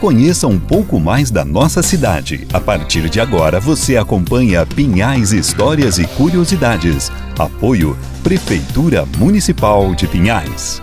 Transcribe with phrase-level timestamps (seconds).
[0.00, 2.46] Conheça um pouco mais da nossa cidade.
[2.54, 7.12] A partir de agora, você acompanha Pinhais Histórias e Curiosidades.
[7.38, 10.80] Apoio Prefeitura Municipal de Pinhais.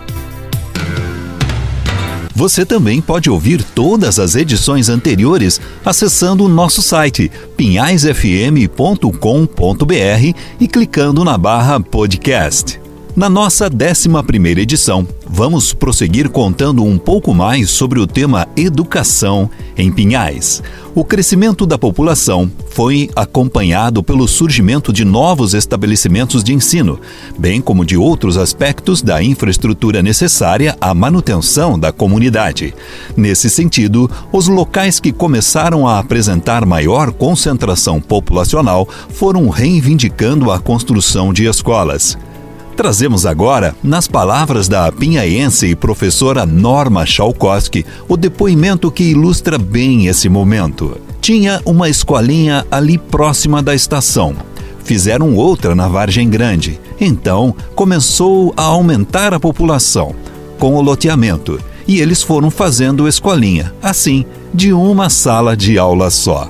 [2.32, 11.24] Você também pode ouvir todas as edições anteriores acessando o nosso site pinhaisfm.com.br e clicando
[11.24, 12.80] na barra podcast.
[13.18, 19.90] Na nossa 11 edição, vamos prosseguir contando um pouco mais sobre o tema educação em
[19.90, 20.62] Pinhais.
[20.94, 27.00] O crescimento da população foi acompanhado pelo surgimento de novos estabelecimentos de ensino,
[27.36, 32.72] bem como de outros aspectos da infraestrutura necessária à manutenção da comunidade.
[33.16, 41.32] Nesse sentido, os locais que começaram a apresentar maior concentração populacional foram reivindicando a construção
[41.32, 42.16] de escolas.
[42.78, 50.06] Trazemos agora, nas palavras da pinhaense e professora Norma Chalkowski, o depoimento que ilustra bem
[50.06, 50.96] esse momento.
[51.20, 54.32] Tinha uma escolinha ali próxima da estação.
[54.84, 56.78] Fizeram outra na Vargem Grande.
[57.00, 60.14] Então, começou a aumentar a população
[60.56, 61.58] com o loteamento.
[61.84, 66.48] E eles foram fazendo escolinha, assim, de uma sala de aula só.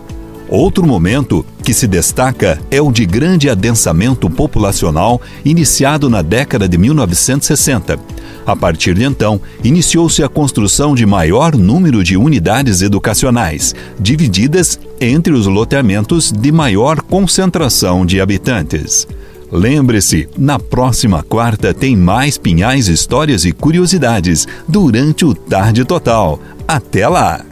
[0.49, 6.79] Outro momento que se destaca é o de grande adensamento populacional iniciado na década de
[6.79, 7.99] 1960.
[8.47, 15.35] A partir de então, iniciou-se a construção de maior número de unidades educacionais, divididas entre
[15.35, 19.07] os loteamentos de maior concentração de habitantes.
[19.53, 26.41] Lembre-se, na próxima quarta tem mais pinhais, histórias e curiosidades durante o Tarde Total.
[26.67, 27.45] Até lá!